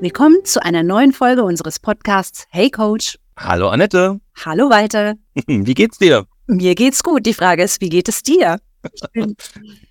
Willkommen 0.00 0.44
zu 0.44 0.62
einer 0.62 0.84
neuen 0.84 1.12
Folge 1.12 1.42
unseres 1.42 1.80
Podcasts 1.80 2.46
Hey 2.50 2.70
Coach. 2.70 3.18
Hallo 3.36 3.68
Annette. 3.68 4.20
Hallo 4.44 4.70
Walter. 4.70 5.14
Wie 5.48 5.74
geht's 5.74 5.98
dir? 5.98 6.24
Mir 6.46 6.76
geht's 6.76 7.02
gut. 7.02 7.26
Die 7.26 7.34
Frage 7.34 7.64
ist, 7.64 7.80
wie 7.80 7.88
geht 7.88 8.08
es 8.08 8.22
dir? 8.22 8.60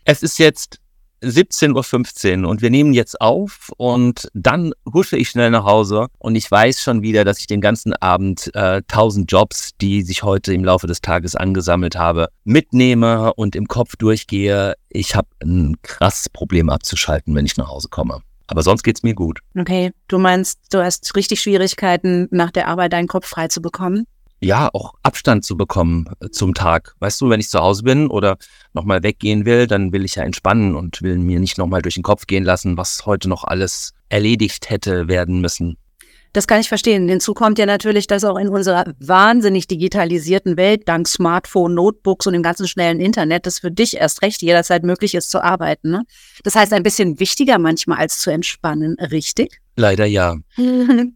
es 0.05 0.23
ist 0.23 0.39
jetzt 0.39 0.79
17.15 1.23 2.43
Uhr 2.43 2.49
und 2.49 2.61
wir 2.61 2.69
nehmen 2.69 2.93
jetzt 2.93 3.19
auf 3.19 3.69
und 3.75 4.29
dann 4.33 4.71
husche 4.93 5.17
ich 5.17 5.29
schnell 5.29 5.51
nach 5.51 5.65
Hause 5.65 6.07
und 6.19 6.35
ich 6.35 6.49
weiß 6.49 6.81
schon 6.81 7.01
wieder, 7.01 7.25
dass 7.25 7.39
ich 7.39 7.47
den 7.47 7.59
ganzen 7.59 7.91
Abend 7.93 8.49
äh, 8.53 8.81
1000 8.87 9.29
Jobs, 9.29 9.71
die 9.81 10.03
sich 10.03 10.23
heute 10.23 10.53
im 10.53 10.63
Laufe 10.63 10.87
des 10.87 11.01
Tages 11.01 11.35
angesammelt 11.35 11.97
habe, 11.97 12.29
mitnehme 12.45 13.33
und 13.33 13.57
im 13.57 13.67
Kopf 13.67 13.97
durchgehe. 13.97 14.75
Ich 14.87 15.15
habe 15.15 15.27
ein 15.43 15.75
krasses 15.81 16.29
Problem 16.29 16.69
abzuschalten, 16.69 17.35
wenn 17.35 17.45
ich 17.45 17.57
nach 17.57 17.67
Hause 17.67 17.89
komme. 17.89 18.21
Aber 18.47 18.63
sonst 18.63 18.83
geht's 18.83 19.03
mir 19.03 19.13
gut. 19.13 19.39
Okay, 19.57 19.91
du 20.07 20.17
meinst, 20.17 20.59
du 20.71 20.83
hast 20.83 21.15
richtig 21.15 21.41
Schwierigkeiten, 21.41 22.27
nach 22.31 22.51
der 22.51 22.67
Arbeit 22.67 22.93
deinen 22.93 23.07
Kopf 23.07 23.27
frei 23.27 23.47
zu 23.47 23.61
bekommen? 23.61 24.05
ja, 24.39 24.69
auch 24.73 24.93
Abstand 25.03 25.45
zu 25.45 25.57
bekommen 25.57 26.09
äh, 26.19 26.29
zum 26.29 26.53
Tag. 26.53 26.95
Weißt 26.99 27.19
du, 27.21 27.29
wenn 27.29 27.39
ich 27.39 27.49
zu 27.49 27.59
Hause 27.59 27.83
bin 27.83 28.07
oder 28.07 28.37
nochmal 28.73 29.03
weggehen 29.03 29.45
will, 29.45 29.67
dann 29.67 29.91
will 29.91 30.05
ich 30.05 30.15
ja 30.15 30.23
entspannen 30.23 30.75
und 30.75 31.01
will 31.01 31.17
mir 31.17 31.39
nicht 31.39 31.57
nochmal 31.57 31.81
durch 31.81 31.95
den 31.95 32.03
Kopf 32.03 32.27
gehen 32.27 32.43
lassen, 32.43 32.77
was 32.77 33.05
heute 33.05 33.29
noch 33.29 33.43
alles 33.43 33.93
erledigt 34.09 34.69
hätte 34.69 35.07
werden 35.07 35.41
müssen. 35.41 35.77
Das 36.33 36.47
kann 36.47 36.59
ich 36.59 36.69
verstehen. 36.69 37.07
Hinzu 37.07 37.33
kommt 37.33 37.57
ja 37.59 37.65
natürlich, 37.65 38.07
dass 38.07 38.23
auch 38.23 38.37
in 38.37 38.49
unserer 38.49 38.93
wahnsinnig 38.99 39.67
digitalisierten 39.67 40.57
Welt, 40.57 40.87
dank 40.87 41.07
Smartphone, 41.07 41.73
Notebooks 41.73 42.27
und 42.27 42.33
dem 42.33 42.43
ganzen 42.43 42.67
schnellen 42.67 42.99
Internet, 42.99 43.45
das 43.45 43.59
für 43.59 43.71
dich 43.71 43.97
erst 43.97 44.21
recht 44.21 44.41
jederzeit 44.41 44.83
möglich 44.83 45.15
ist 45.15 45.31
zu 45.31 45.43
arbeiten. 45.43 45.91
Ne? 45.91 46.03
Das 46.43 46.55
heißt, 46.55 46.73
ein 46.73 46.83
bisschen 46.83 47.19
wichtiger 47.19 47.57
manchmal 47.57 47.97
als 47.97 48.19
zu 48.19 48.29
entspannen, 48.29 48.97
richtig? 48.99 49.59
Leider 49.77 50.05
ja. 50.05 50.35
ähm, 50.57 51.11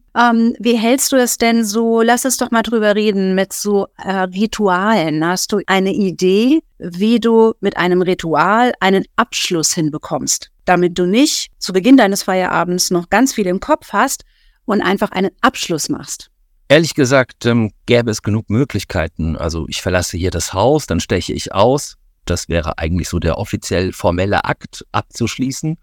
wie 0.59 0.77
hältst 0.77 1.11
du 1.11 1.15
es 1.15 1.39
denn 1.39 1.65
so? 1.65 2.03
Lass 2.03 2.25
uns 2.25 2.37
doch 2.37 2.51
mal 2.51 2.61
drüber 2.61 2.95
reden 2.95 3.33
mit 3.33 3.53
so 3.53 3.87
äh, 3.97 4.11
Ritualen. 4.11 5.25
Hast 5.25 5.51
du 5.51 5.61
eine 5.65 5.91
Idee, 5.91 6.61
wie 6.77 7.19
du 7.19 7.53
mit 7.59 7.77
einem 7.77 8.03
Ritual 8.03 8.73
einen 8.79 9.05
Abschluss 9.15 9.73
hinbekommst, 9.73 10.51
damit 10.65 10.99
du 10.99 11.07
nicht 11.07 11.49
zu 11.57 11.73
Beginn 11.73 11.97
deines 11.97 12.21
Feierabends 12.21 12.91
noch 12.91 13.09
ganz 13.09 13.33
viel 13.33 13.47
im 13.47 13.59
Kopf 13.59 13.93
hast, 13.93 14.25
und 14.65 14.81
einfach 14.81 15.11
einen 15.11 15.31
Abschluss 15.41 15.89
machst? 15.89 16.29
Ehrlich 16.67 16.95
gesagt, 16.95 17.45
ähm, 17.45 17.71
gäbe 17.85 18.11
es 18.11 18.21
genug 18.21 18.49
Möglichkeiten. 18.49 19.35
Also 19.35 19.65
ich 19.67 19.81
verlasse 19.81 20.17
hier 20.17 20.31
das 20.31 20.53
Haus, 20.53 20.87
dann 20.87 21.01
steche 21.01 21.33
ich 21.33 21.53
aus. 21.53 21.97
Das 22.25 22.47
wäre 22.47 22.77
eigentlich 22.77 23.09
so 23.09 23.19
der 23.19 23.37
offiziell 23.37 23.91
formelle 23.91 24.45
Akt 24.45 24.85
abzuschließen. 24.91 25.77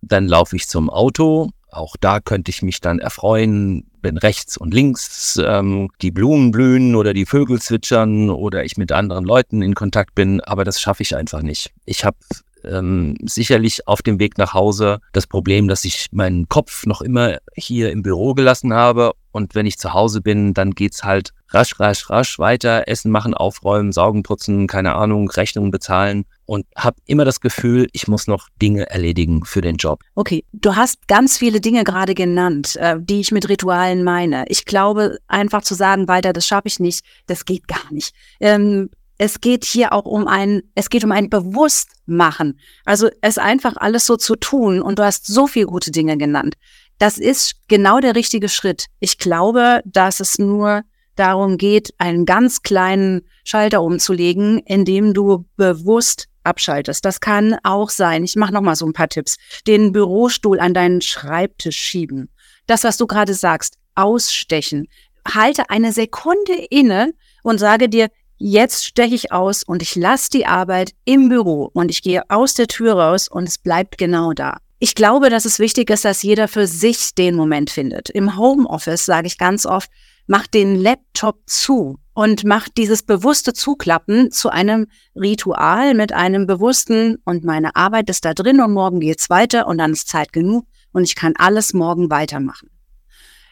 Dann 0.00 0.26
laufe 0.26 0.56
ich 0.56 0.66
zum 0.66 0.90
Auto. 0.90 1.50
Auch 1.70 1.96
da 1.98 2.18
könnte 2.18 2.50
ich 2.50 2.60
mich 2.60 2.80
dann 2.80 2.98
erfreuen, 2.98 3.90
wenn 4.02 4.18
rechts 4.18 4.56
und 4.56 4.74
links 4.74 5.40
ähm, 5.42 5.90
die 6.02 6.10
Blumen 6.10 6.50
blühen 6.50 6.96
oder 6.96 7.14
die 7.14 7.24
Vögel 7.24 7.62
zwitschern 7.62 8.28
oder 8.28 8.64
ich 8.64 8.76
mit 8.76 8.90
anderen 8.90 9.24
Leuten 9.24 9.62
in 9.62 9.74
Kontakt 9.74 10.14
bin. 10.14 10.40
Aber 10.40 10.64
das 10.64 10.80
schaffe 10.80 11.02
ich 11.04 11.14
einfach 11.14 11.42
nicht. 11.42 11.72
Ich 11.84 12.04
habe 12.04 12.16
ähm, 12.64 13.16
sicherlich 13.24 13.86
auf 13.86 14.02
dem 14.02 14.18
Weg 14.18 14.38
nach 14.38 14.54
Hause 14.54 15.00
das 15.12 15.26
Problem, 15.26 15.68
dass 15.68 15.84
ich 15.84 16.06
meinen 16.12 16.48
Kopf 16.48 16.86
noch 16.86 17.02
immer 17.02 17.38
hier 17.54 17.90
im 17.90 18.02
Büro 18.02 18.34
gelassen 18.34 18.72
habe. 18.72 19.12
Und 19.32 19.54
wenn 19.54 19.64
ich 19.64 19.78
zu 19.78 19.94
Hause 19.94 20.20
bin, 20.20 20.52
dann 20.52 20.72
geht's 20.72 21.04
halt 21.04 21.32
rasch, 21.48 21.80
rasch, 21.80 22.10
rasch 22.10 22.38
weiter. 22.38 22.86
Essen 22.86 23.10
machen, 23.10 23.32
aufräumen, 23.34 23.92
saugen, 23.92 24.22
putzen, 24.22 24.66
keine 24.66 24.94
Ahnung, 24.94 25.30
Rechnungen 25.30 25.70
bezahlen. 25.70 26.24
Und 26.44 26.66
habe 26.76 26.96
immer 27.06 27.24
das 27.24 27.40
Gefühl, 27.40 27.88
ich 27.92 28.08
muss 28.08 28.26
noch 28.26 28.48
Dinge 28.60 28.90
erledigen 28.90 29.44
für 29.44 29.62
den 29.62 29.76
Job. 29.76 30.00
Okay, 30.14 30.44
du 30.52 30.76
hast 30.76 31.08
ganz 31.08 31.38
viele 31.38 31.60
Dinge 31.60 31.82
gerade 31.84 32.14
genannt, 32.14 32.76
äh, 32.76 32.96
die 33.00 33.20
ich 33.20 33.32
mit 33.32 33.48
Ritualen 33.48 34.04
meine. 34.04 34.44
Ich 34.48 34.66
glaube, 34.66 35.18
einfach 35.28 35.62
zu 35.62 35.74
sagen, 35.74 36.08
Walter, 36.08 36.34
das 36.34 36.46
schaffe 36.46 36.68
ich 36.68 36.78
nicht, 36.78 37.04
das 37.26 37.46
geht 37.46 37.68
gar 37.68 37.90
nicht. 37.90 38.12
Ähm, 38.40 38.90
es 39.22 39.40
geht 39.40 39.64
hier 39.64 39.92
auch 39.92 40.04
um 40.04 40.26
ein, 40.26 40.62
es 40.74 40.90
geht 40.90 41.04
um 41.04 41.12
ein 41.12 41.30
Bewusstmachen. 41.30 42.58
Also 42.84 43.08
es 43.20 43.38
einfach 43.38 43.76
alles 43.76 44.04
so 44.04 44.16
zu 44.16 44.34
tun. 44.34 44.82
Und 44.82 44.98
du 44.98 45.04
hast 45.04 45.28
so 45.28 45.46
viele 45.46 45.66
gute 45.66 45.92
Dinge 45.92 46.16
genannt. 46.16 46.56
Das 46.98 47.18
ist 47.18 47.54
genau 47.68 48.00
der 48.00 48.16
richtige 48.16 48.48
Schritt. 48.48 48.86
Ich 48.98 49.18
glaube, 49.18 49.80
dass 49.84 50.18
es 50.18 50.40
nur 50.40 50.82
darum 51.14 51.56
geht, 51.56 51.94
einen 51.98 52.26
ganz 52.26 52.62
kleinen 52.62 53.22
Schalter 53.44 53.82
umzulegen, 53.82 54.58
indem 54.58 55.14
du 55.14 55.44
bewusst 55.56 56.26
abschaltest. 56.42 57.04
Das 57.04 57.20
kann 57.20 57.56
auch 57.62 57.90
sein. 57.90 58.24
Ich 58.24 58.34
mache 58.34 58.52
noch 58.52 58.60
mal 58.60 58.74
so 58.74 58.86
ein 58.86 58.92
paar 58.92 59.08
Tipps. 59.08 59.36
Den 59.68 59.92
Bürostuhl 59.92 60.58
an 60.58 60.74
deinen 60.74 61.00
Schreibtisch 61.00 61.78
schieben. 61.78 62.28
Das, 62.66 62.82
was 62.82 62.96
du 62.96 63.06
gerade 63.06 63.34
sagst, 63.34 63.76
ausstechen. 63.94 64.88
Halte 65.32 65.70
eine 65.70 65.92
Sekunde 65.92 66.54
inne 66.70 67.14
und 67.44 67.58
sage 67.58 67.88
dir, 67.88 68.08
jetzt 68.42 68.84
steche 68.84 69.14
ich 69.14 69.32
aus 69.32 69.62
und 69.62 69.82
ich 69.82 69.94
lasse 69.94 70.30
die 70.30 70.46
Arbeit 70.46 70.92
im 71.04 71.28
Büro 71.28 71.70
und 71.72 71.90
ich 71.90 72.02
gehe 72.02 72.22
aus 72.28 72.54
der 72.54 72.66
Tür 72.66 72.94
raus 72.94 73.28
und 73.28 73.48
es 73.48 73.58
bleibt 73.58 73.98
genau 73.98 74.32
da. 74.32 74.58
Ich 74.80 74.96
glaube, 74.96 75.30
dass 75.30 75.44
es 75.44 75.60
wichtig 75.60 75.90
ist, 75.90 76.04
dass 76.04 76.24
jeder 76.24 76.48
für 76.48 76.66
sich 76.66 77.14
den 77.14 77.36
Moment 77.36 77.70
findet. 77.70 78.10
Im 78.10 78.36
Homeoffice 78.36 79.04
sage 79.04 79.28
ich 79.28 79.38
ganz 79.38 79.64
oft, 79.64 79.88
mach 80.26 80.48
den 80.48 80.74
Laptop 80.74 81.38
zu 81.46 81.98
und 82.14 82.44
mach 82.44 82.68
dieses 82.68 83.04
bewusste 83.04 83.52
Zuklappen 83.52 84.32
zu 84.32 84.50
einem 84.50 84.88
Ritual 85.14 85.94
mit 85.94 86.12
einem 86.12 86.48
bewussten 86.48 87.18
und 87.24 87.44
meine 87.44 87.76
Arbeit 87.76 88.10
ist 88.10 88.24
da 88.24 88.34
drin 88.34 88.60
und 88.60 88.72
morgen 88.72 88.98
geht's 88.98 89.30
weiter 89.30 89.68
und 89.68 89.78
dann 89.78 89.92
ist 89.92 90.08
Zeit 90.08 90.32
genug 90.32 90.66
und 90.92 91.04
ich 91.04 91.14
kann 91.14 91.34
alles 91.36 91.74
morgen 91.74 92.10
weitermachen. 92.10 92.68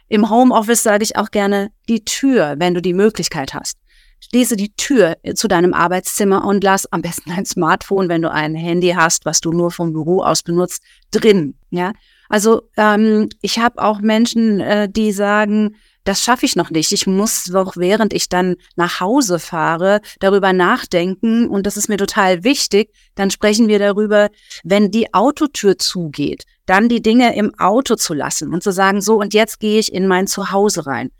Im 0.08 0.28
Homeoffice 0.28 0.82
sage 0.82 1.04
ich 1.04 1.16
auch 1.16 1.30
gerne 1.30 1.70
die 1.88 2.04
Tür, 2.04 2.56
wenn 2.58 2.74
du 2.74 2.82
die 2.82 2.94
Möglichkeit 2.94 3.54
hast. 3.54 3.79
Schließe 4.20 4.56
die 4.56 4.72
Tür 4.75 5.16
zu 5.34 5.48
deinem 5.48 5.75
Arbeitszimmer 5.75 6.44
und 6.44 6.62
lass 6.62 6.91
am 6.92 7.03
besten 7.03 7.31
dein 7.31 7.47
Smartphone, 7.47 8.08
wenn 8.08 8.22
du 8.22 8.31
ein 8.31 8.54
Handy 8.54 8.91
hast, 8.91 9.25
was 9.25 9.41
du 9.41 9.53
nur 9.53 9.70
vom 9.70 9.92
Büro 9.92 10.22
aus 10.22 10.42
benutzt, 10.42 10.82
drin. 11.10 11.54
Ja, 11.70 11.92
also 12.28 12.62
ähm, 12.76 13.28
ich 13.42 13.59
habe 13.59 13.82
auch 13.82 14.00
Menschen, 14.00 14.60
äh, 14.60 14.88
die 14.88 15.12
sagen, 15.12 15.76
das 16.04 16.22
schaffe 16.22 16.47
ich 16.47 16.56
noch 16.56 16.70
nicht. 16.70 16.92
Ich 16.92 17.06
muss 17.06 17.44
doch, 17.44 17.76
während 17.76 18.12
ich 18.12 18.28
dann 18.28 18.56
nach 18.75 19.00
Hause 19.00 19.38
fahre, 19.38 20.00
darüber 20.19 20.53
nachdenken. 20.53 21.48
Und 21.48 21.66
das 21.66 21.76
ist 21.76 21.88
mir 21.88 21.98
total 21.98 22.42
wichtig. 22.42 22.91
Dann 23.14 23.30
sprechen 23.30 23.69
wir 23.69 23.78
darüber, 23.78 24.28
wenn 24.64 24.91
die 24.91 25.12
Autotür 25.12 25.76
zugeht, 25.76 26.44
dann 26.66 26.88
die 26.88 27.03
Dinge 27.03 27.36
im 27.36 27.53
Auto 27.59 27.97
zu 27.97 28.14
lassen 28.14 28.54
und 28.54 28.62
zu 28.62 28.72
sagen, 28.72 29.03
so, 29.03 29.20
und 29.20 29.34
jetzt 29.34 29.60
gehe 29.60 29.78
ich 29.78 29.92
in 29.92 30.06
mein 30.06 30.26
Zuhause 30.26 30.86
rein. 30.86 31.10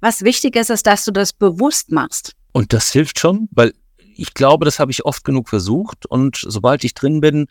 Was 0.00 0.22
wichtig 0.22 0.56
ist, 0.56 0.70
ist, 0.70 0.86
dass 0.86 1.04
du 1.04 1.10
das 1.10 1.32
bewusst 1.32 1.90
machst. 1.90 2.32
Und 2.52 2.72
das 2.72 2.90
hilft 2.90 3.18
schon, 3.18 3.48
weil 3.52 3.72
ich 4.16 4.34
glaube, 4.34 4.64
das 4.64 4.78
habe 4.78 4.90
ich 4.90 5.04
oft 5.04 5.24
genug 5.24 5.48
versucht 5.48 6.06
und 6.06 6.36
sobald 6.46 6.84
ich 6.84 6.94
drin 6.94 7.20
bin, 7.20 7.46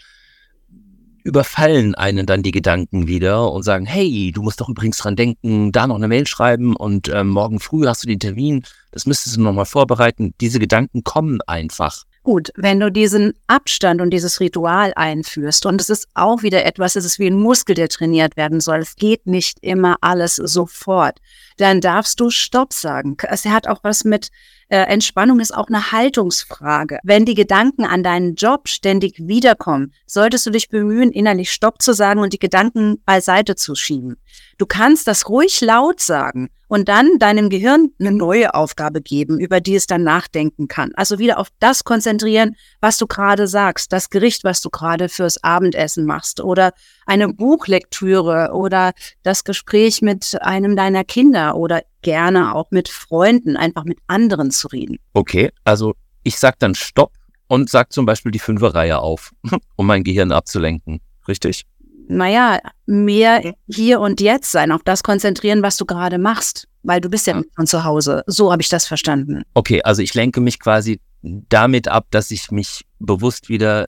überfallen 1.24 1.96
einen 1.96 2.26
dann 2.26 2.44
die 2.44 2.52
Gedanken 2.52 3.08
wieder 3.08 3.52
und 3.52 3.64
sagen, 3.64 3.86
hey, 3.86 4.32
du 4.34 4.42
musst 4.42 4.62
doch 4.62 4.70
übrigens 4.70 4.98
dran 4.98 5.16
denken, 5.16 5.72
da 5.72 5.88
noch 5.88 5.96
eine 5.96 6.08
Mail 6.08 6.28
schreiben 6.28 6.76
und 6.76 7.08
äh, 7.10 7.24
morgen 7.24 7.60
früh 7.60 7.86
hast 7.86 8.04
du 8.04 8.08
den 8.08 8.20
Termin, 8.20 8.64
das 8.92 9.06
müsstest 9.06 9.38
du 9.38 9.42
nochmal 9.42 9.66
vorbereiten. 9.66 10.34
Diese 10.42 10.60
Gedanken 10.60 11.04
kommen 11.04 11.40
einfach. 11.46 12.04
Gut, 12.30 12.52
wenn 12.56 12.80
du 12.80 12.92
diesen 12.92 13.34
Abstand 13.48 14.02
und 14.02 14.12
dieses 14.12 14.40
Ritual 14.40 14.94
einführst, 14.96 15.66
und 15.66 15.82
es 15.82 15.90
ist 15.90 16.08
auch 16.14 16.44
wieder 16.44 16.64
etwas, 16.64 16.96
es 16.96 17.04
ist 17.04 17.18
wie 17.18 17.26
ein 17.26 17.34
Muskel, 17.34 17.74
der 17.74 17.90
trainiert 17.90 18.38
werden 18.38 18.60
soll. 18.60 18.82
Es 18.82 18.96
geht 18.96 19.26
nicht 19.26 19.58
immer 19.62 19.98
alles 20.02 20.36
sofort. 20.36 21.18
Dann 21.58 21.82
darfst 21.82 22.20
du 22.20 22.30
Stopp 22.30 22.72
sagen. 22.72 23.18
Es 23.28 23.46
hat 23.46 23.66
auch 23.66 23.80
was 23.82 24.04
mit 24.04 24.30
äh, 24.68 24.78
Entspannung 24.78 25.40
ist 25.40 25.56
auch 25.56 25.70
eine 25.70 25.92
Haltungsfrage. 25.92 27.00
Wenn 27.02 27.26
die 27.26 27.34
Gedanken 27.34 27.84
an 27.84 28.04
deinen 28.04 28.36
Job 28.36 28.68
ständig 28.68 29.16
wiederkommen, 29.18 29.96
solltest 30.06 30.46
du 30.46 30.52
dich 30.52 30.70
bemühen, 30.70 31.12
innerlich 31.12 31.52
Stopp 31.52 31.82
zu 31.82 31.94
sagen 31.94 32.20
und 32.20 32.34
die 32.34 32.38
Gedanken 32.38 33.02
beiseite 33.06 33.56
zu 33.56 33.74
schieben. 33.74 34.18
Du 34.60 34.68
kannst 34.68 35.08
das 35.08 35.30
ruhig 35.30 35.62
laut 35.62 36.00
sagen 36.00 36.52
und 36.70 36.88
dann 36.88 37.20
deinem 37.20 37.50
Gehirn 37.50 37.90
eine 38.00 38.12
neue 38.14 38.54
Aufgabe 38.54 39.02
geben, 39.02 39.40
über 39.40 39.60
die 39.60 39.76
es 39.76 39.88
dann 39.88 40.04
nachdenken 40.04 40.70
kann. 40.70 40.92
Also 40.96 41.20
wieder 41.20 41.40
auf 41.40 41.50
das 41.60 41.84
konzentrieren, 41.84 42.56
was 42.80 42.98
du 42.98 43.08
gerade 43.08 43.48
sagst, 43.48 43.92
das 43.92 44.10
Gericht, 44.10 44.46
was 44.46 44.62
du 44.62 44.70
gerade 44.70 45.10
fürs 45.10 45.44
Abendessen 45.44 46.06
machst 46.06 46.40
oder 46.40 46.72
eine 47.06 47.28
Buchlektüre 47.28 48.52
oder 48.54 48.94
das 49.24 49.44
Gespräch 49.44 50.02
mit 50.02 50.38
einem 50.42 50.76
deiner 50.76 51.04
Kinder 51.04 51.58
oder 51.58 51.82
gerne 52.04 52.56
auch 52.56 52.70
mit 52.72 52.88
Freunden, 52.88 53.58
einfach 53.58 53.84
mit 53.84 53.98
anderen 54.08 54.52
zu 54.52 54.68
reden. 54.68 54.98
Okay, 55.14 55.50
also 55.64 55.96
ich 56.24 56.38
sag 56.38 56.60
dann 56.60 56.76
Stopp 56.76 57.14
und 57.48 57.70
sag 57.70 57.92
zum 57.92 58.06
Beispiel 58.06 58.32
die 58.32 58.40
Fünferreihe 58.40 59.00
auf, 59.00 59.32
um 59.76 59.88
mein 59.88 60.04
Gehirn 60.04 60.32
abzulenken. 60.32 61.02
Richtig? 61.28 61.66
Naja, 62.12 62.58
mehr 62.88 63.54
hier 63.68 64.00
und 64.00 64.20
jetzt 64.20 64.52
sein, 64.52 64.72
auf 64.72 64.82
das 64.84 65.04
konzentrieren, 65.04 65.62
was 65.62 65.78
du 65.78 65.86
gerade 65.86 66.18
machst, 66.18 66.68
weil 66.82 67.00
du 67.02 67.08
bist 67.08 67.28
ja 67.28 67.40
von 67.56 67.68
zu 67.68 67.84
Hause. 67.84 68.24
So 68.26 68.52
habe 68.52 68.64
ich 68.64 68.70
das 68.70 68.88
verstanden. 68.88 69.44
Okay, 69.54 69.84
also 69.84 70.02
ich 70.02 70.16
lenke 70.16 70.42
mich 70.42 70.60
quasi 70.60 71.00
damit 71.22 71.88
ab, 71.88 72.08
dass 72.10 72.32
ich 72.32 72.50
mich 72.50 72.84
bewusst 72.98 73.48
wieder 73.48 73.88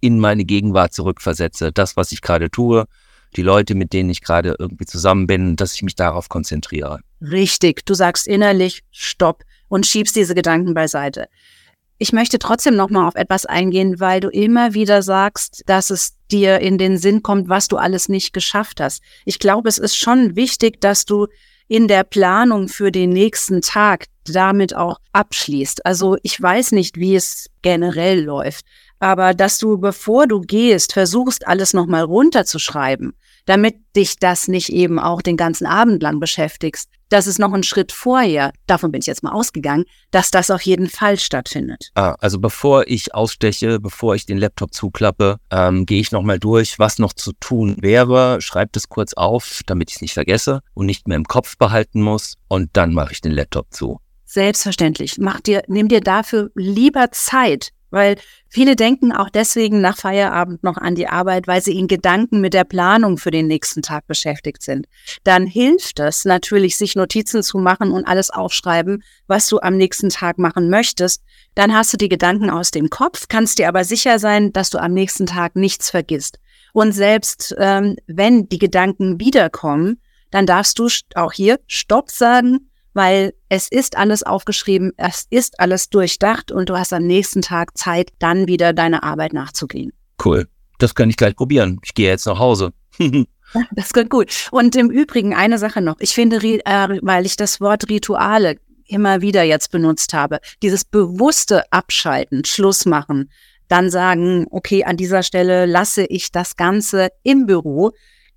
in 0.00 0.20
meine 0.20 0.44
Gegenwart 0.44 0.92
zurückversetze. 0.92 1.72
Das, 1.72 1.96
was 1.96 2.12
ich 2.12 2.20
gerade 2.20 2.50
tue, 2.50 2.84
die 3.36 3.42
Leute, 3.42 3.74
mit 3.74 3.94
denen 3.94 4.10
ich 4.10 4.20
gerade 4.20 4.54
irgendwie 4.58 4.84
zusammen 4.84 5.26
bin, 5.26 5.56
dass 5.56 5.74
ich 5.74 5.82
mich 5.82 5.94
darauf 5.94 6.28
konzentriere. 6.28 7.00
Richtig, 7.22 7.86
du 7.86 7.94
sagst 7.94 8.26
innerlich 8.26 8.82
Stopp 8.90 9.44
und 9.68 9.86
schiebst 9.86 10.14
diese 10.14 10.34
Gedanken 10.34 10.74
beiseite. 10.74 11.26
Ich 12.02 12.12
möchte 12.12 12.40
trotzdem 12.40 12.74
noch 12.74 12.90
mal 12.90 13.06
auf 13.06 13.14
etwas 13.14 13.46
eingehen, 13.46 14.00
weil 14.00 14.18
du 14.18 14.28
immer 14.28 14.74
wieder 14.74 15.02
sagst, 15.02 15.62
dass 15.66 15.88
es 15.88 16.16
dir 16.32 16.58
in 16.58 16.76
den 16.76 16.98
Sinn 16.98 17.22
kommt, 17.22 17.48
was 17.48 17.68
du 17.68 17.76
alles 17.76 18.08
nicht 18.08 18.32
geschafft 18.32 18.80
hast. 18.80 19.04
Ich 19.24 19.38
glaube, 19.38 19.68
es 19.68 19.78
ist 19.78 19.94
schon 19.94 20.34
wichtig, 20.34 20.80
dass 20.80 21.04
du 21.04 21.28
in 21.68 21.86
der 21.86 22.02
Planung 22.02 22.66
für 22.66 22.90
den 22.90 23.10
nächsten 23.10 23.60
Tag 23.60 24.06
damit 24.24 24.74
auch 24.74 24.98
abschließt. 25.12 25.86
Also 25.86 26.16
ich 26.24 26.42
weiß 26.42 26.72
nicht, 26.72 26.96
wie 26.96 27.14
es 27.14 27.48
generell 27.62 28.24
läuft, 28.24 28.64
aber 29.02 29.34
dass 29.34 29.58
du, 29.58 29.78
bevor 29.78 30.28
du 30.28 30.40
gehst, 30.40 30.92
versuchst, 30.92 31.48
alles 31.48 31.74
nochmal 31.74 32.04
runterzuschreiben, 32.04 33.14
damit 33.46 33.74
dich 33.96 34.16
das 34.20 34.46
nicht 34.46 34.68
eben 34.68 35.00
auch 35.00 35.22
den 35.22 35.36
ganzen 35.36 35.66
Abend 35.66 36.00
lang 36.04 36.20
beschäftigst. 36.20 36.88
Das 37.08 37.26
ist 37.26 37.40
noch 37.40 37.52
ein 37.52 37.64
Schritt 37.64 37.90
vorher, 37.90 38.52
davon 38.68 38.92
bin 38.92 39.00
ich 39.00 39.08
jetzt 39.08 39.24
mal 39.24 39.32
ausgegangen, 39.32 39.84
dass 40.12 40.30
das 40.30 40.52
auf 40.52 40.62
jeden 40.62 40.88
Fall 40.88 41.18
stattfindet. 41.18 41.90
Ah, 41.96 42.14
also 42.20 42.38
bevor 42.38 42.86
ich 42.86 43.12
aussteche, 43.12 43.80
bevor 43.80 44.14
ich 44.14 44.24
den 44.24 44.38
Laptop 44.38 44.72
zuklappe, 44.72 45.38
ähm, 45.50 45.84
gehe 45.84 46.00
ich 46.00 46.12
nochmal 46.12 46.38
durch, 46.38 46.78
was 46.78 47.00
noch 47.00 47.12
zu 47.12 47.32
tun 47.32 47.76
wäre, 47.80 48.40
schreibe 48.40 48.70
das 48.72 48.88
kurz 48.88 49.14
auf, 49.14 49.62
damit 49.66 49.90
ich 49.90 49.96
es 49.96 50.02
nicht 50.02 50.14
vergesse 50.14 50.60
und 50.74 50.86
nicht 50.86 51.08
mehr 51.08 51.16
im 51.16 51.24
Kopf 51.24 51.58
behalten 51.58 52.02
muss 52.02 52.36
und 52.46 52.70
dann 52.74 52.94
mache 52.94 53.12
ich 53.12 53.20
den 53.20 53.32
Laptop 53.32 53.66
zu. 53.74 53.98
Selbstverständlich. 54.26 55.18
Mach 55.18 55.40
dir, 55.40 55.64
nimm 55.66 55.88
dir 55.88 56.00
dafür 56.00 56.50
lieber 56.54 57.10
Zeit, 57.10 57.72
weil 57.92 58.16
viele 58.48 58.74
denken 58.74 59.12
auch 59.12 59.28
deswegen 59.30 59.80
nach 59.80 59.96
Feierabend 59.96 60.64
noch 60.64 60.76
an 60.76 60.94
die 60.94 61.06
Arbeit, 61.06 61.46
weil 61.46 61.62
sie 61.62 61.78
in 61.78 61.86
Gedanken 61.86 62.40
mit 62.40 62.54
der 62.54 62.64
Planung 62.64 63.18
für 63.18 63.30
den 63.30 63.46
nächsten 63.46 63.82
Tag 63.82 64.06
beschäftigt 64.06 64.62
sind. 64.62 64.86
Dann 65.22 65.46
hilft 65.46 66.00
es 66.00 66.24
natürlich, 66.24 66.76
sich 66.76 66.96
Notizen 66.96 67.42
zu 67.42 67.58
machen 67.58 67.92
und 67.92 68.04
alles 68.04 68.30
aufschreiben, 68.30 69.04
was 69.28 69.46
du 69.48 69.60
am 69.60 69.76
nächsten 69.76 70.08
Tag 70.08 70.38
machen 70.38 70.70
möchtest. 70.70 71.22
Dann 71.54 71.74
hast 71.74 71.92
du 71.92 71.96
die 71.96 72.08
Gedanken 72.08 72.50
aus 72.50 72.70
dem 72.70 72.90
Kopf, 72.90 73.26
kannst 73.28 73.58
dir 73.58 73.68
aber 73.68 73.84
sicher 73.84 74.18
sein, 74.18 74.52
dass 74.52 74.70
du 74.70 74.78
am 74.78 74.92
nächsten 74.92 75.26
Tag 75.26 75.54
nichts 75.54 75.90
vergisst. 75.90 76.38
Und 76.72 76.92
selbst 76.92 77.54
ähm, 77.58 77.96
wenn 78.06 78.48
die 78.48 78.58
Gedanken 78.58 79.20
wiederkommen, 79.20 80.00
dann 80.30 80.46
darfst 80.46 80.78
du 80.78 80.88
auch 81.14 81.32
hier 81.32 81.60
Stopp 81.66 82.10
sagen 82.10 82.71
weil 82.94 83.34
es 83.48 83.68
ist 83.68 83.96
alles 83.96 84.22
aufgeschrieben, 84.22 84.92
es 84.96 85.26
ist 85.30 85.60
alles 85.60 85.90
durchdacht 85.90 86.52
und 86.52 86.68
du 86.68 86.78
hast 86.78 86.92
am 86.92 87.06
nächsten 87.06 87.42
Tag 87.42 87.76
Zeit, 87.76 88.12
dann 88.18 88.46
wieder 88.46 88.72
deiner 88.72 89.02
Arbeit 89.02 89.32
nachzugehen. 89.32 89.92
Cool. 90.24 90.48
Das 90.78 90.94
kann 90.94 91.10
ich 91.10 91.16
gleich 91.16 91.36
probieren. 91.36 91.80
Ich 91.84 91.94
gehe 91.94 92.08
jetzt 92.08 92.26
nach 92.26 92.38
Hause. 92.38 92.72
das 93.72 93.92
geht 93.92 94.10
gut. 94.10 94.48
Und 94.50 94.76
im 94.76 94.90
Übrigen 94.90 95.34
eine 95.34 95.58
Sache 95.58 95.80
noch. 95.80 95.96
Ich 96.00 96.14
finde, 96.14 96.36
äh, 96.36 96.98
weil 97.02 97.26
ich 97.26 97.36
das 97.36 97.60
Wort 97.60 97.88
Rituale 97.88 98.56
immer 98.86 99.20
wieder 99.20 99.42
jetzt 99.42 99.70
benutzt 99.70 100.12
habe, 100.12 100.40
dieses 100.62 100.84
bewusste 100.84 101.64
Abschalten, 101.72 102.44
Schluss 102.44 102.84
machen, 102.84 103.30
dann 103.68 103.90
sagen, 103.90 104.46
okay, 104.50 104.84
an 104.84 104.96
dieser 104.96 105.22
Stelle 105.22 105.66
lasse 105.66 106.04
ich 106.04 106.30
das 106.30 106.56
Ganze 106.56 107.08
im 107.22 107.46
Büro. 107.46 107.92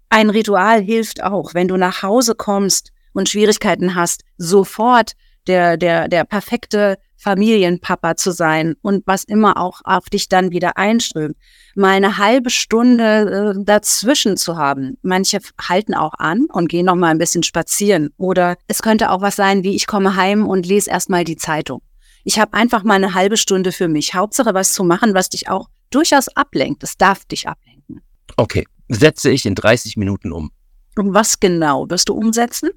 Ein 0.09 0.29
Ritual 0.29 0.81
hilft 0.81 1.23
auch, 1.23 1.53
wenn 1.53 1.67
du 1.67 1.75
nach 1.77 2.03
Hause 2.03 2.35
kommst, 2.35 2.91
und 3.15 3.29
Schwierigkeiten 3.29 3.95
hast, 3.95 4.21
sofort 4.37 5.13
der, 5.47 5.77
der, 5.77 6.07
der 6.07 6.23
perfekte 6.25 6.97
Familienpapa 7.17 8.15
zu 8.17 8.31
sein 8.31 8.75
und 8.81 9.07
was 9.07 9.23
immer 9.23 9.57
auch 9.57 9.81
auf 9.83 10.05
dich 10.05 10.29
dann 10.29 10.51
wieder 10.51 10.77
einströmt. 10.77 11.37
Mal 11.75 11.91
eine 11.91 12.17
halbe 12.17 12.49
Stunde 12.49 13.55
äh, 13.55 13.63
dazwischen 13.63 14.37
zu 14.37 14.57
haben. 14.57 14.97
Manche 15.01 15.39
halten 15.59 15.95
auch 15.95 16.13
an 16.17 16.45
und 16.51 16.67
gehen 16.67 16.85
noch 16.85 16.95
mal 16.95 17.09
ein 17.09 17.17
bisschen 17.17 17.43
spazieren. 17.43 18.11
Oder 18.17 18.57
es 18.67 18.81
könnte 18.81 19.09
auch 19.09 19.21
was 19.21 19.35
sein, 19.35 19.63
wie 19.63 19.75
ich 19.75 19.87
komme 19.87 20.15
heim 20.15 20.45
und 20.45 20.65
lese 20.65 20.89
erstmal 20.89 21.23
die 21.23 21.37
Zeitung. 21.37 21.81
Ich 22.23 22.39
habe 22.39 22.53
einfach 22.53 22.83
mal 22.83 22.95
eine 22.95 23.13
halbe 23.13 23.37
Stunde 23.37 23.71
für 23.71 23.87
mich. 23.87 24.13
Hauptsache 24.13 24.53
was 24.53 24.73
zu 24.73 24.83
machen, 24.83 25.13
was 25.13 25.29
dich 25.29 25.49
auch 25.49 25.69
durchaus 25.89 26.27
ablenkt. 26.29 26.83
Es 26.83 26.97
darf 26.97 27.25
dich 27.25 27.47
ablenken. 27.47 28.01
Okay, 28.37 28.65
setze 28.89 29.31
ich 29.31 29.45
in 29.45 29.55
30 29.55 29.97
Minuten 29.97 30.31
um. 30.31 30.51
Und 30.97 31.13
was 31.13 31.39
genau 31.39 31.89
wirst 31.89 32.09
du 32.09 32.13
umsetzen? 32.13 32.69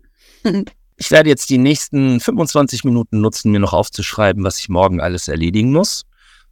Ich 1.01 1.13
werde 1.13 1.29
jetzt 1.29 1.49
die 1.49 1.59
nächsten 1.59 2.19
25 2.19 2.83
Minuten 2.83 3.21
nutzen, 3.21 3.53
mir 3.53 3.61
noch 3.61 3.73
aufzuschreiben, 3.73 4.43
was 4.43 4.59
ich 4.59 4.69
morgen 4.69 5.01
alles 5.01 5.29
erledigen 5.29 5.71
muss. 5.71 6.03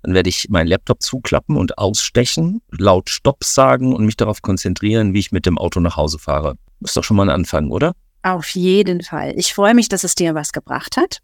Dann 0.03 0.15
werde 0.15 0.29
ich 0.29 0.49
meinen 0.49 0.69
Laptop 0.69 1.03
zuklappen 1.03 1.57
und 1.57 1.79
ausstechen, 1.79 2.63
laut 2.71 3.11
Stopp 3.11 3.43
sagen 3.43 3.93
und 3.93 4.07
mich 4.07 4.17
darauf 4.17 4.43
konzentrieren, 4.43 5.15
wie 5.15 5.19
ich 5.19 5.33
mit 5.33 5.47
dem 5.47 5.59
Auto 5.59 5.81
nach 5.81 5.97
Hause 5.97 6.21
fahre. 6.21 6.55
Ist 6.81 6.97
doch 6.97 7.03
schon 7.03 7.17
mal 7.17 7.25
ein 7.25 7.35
Anfang, 7.35 7.73
oder? 7.73 7.95
Auf 8.23 8.51
jeden 8.51 9.03
Fall. 9.03 9.35
Ich 9.37 9.53
freue 9.53 9.75
mich, 9.75 9.89
dass 9.89 10.05
es 10.05 10.15
dir 10.15 10.37
was 10.37 10.53
gebracht 10.53 10.97
hat. 10.97 11.19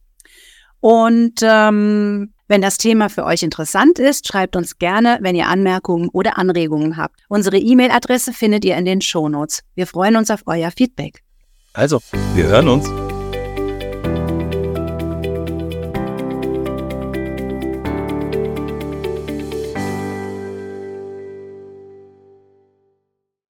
Und 0.80 1.34
ähm, 1.42 2.32
wenn 2.48 2.60
das 2.60 2.76
Thema 2.76 3.08
für 3.08 3.24
euch 3.24 3.44
interessant 3.44 4.00
ist, 4.00 4.26
schreibt 4.26 4.56
uns 4.56 4.78
gerne, 4.78 5.18
wenn 5.20 5.36
ihr 5.36 5.46
Anmerkungen 5.46 6.08
oder 6.08 6.38
Anregungen 6.38 6.96
habt. 6.96 7.20
Unsere 7.28 7.58
E-Mail-Adresse 7.58 8.32
findet 8.32 8.64
ihr 8.64 8.76
in 8.76 8.84
den 8.84 9.00
Shownotes. 9.00 9.62
Wir 9.76 9.86
freuen 9.86 10.16
uns 10.16 10.28
auf 10.28 10.40
euer 10.46 10.72
Feedback. 10.72 11.22
Also, 11.74 12.00
wir 12.34 12.48
hören 12.48 12.68
uns. 12.68 13.11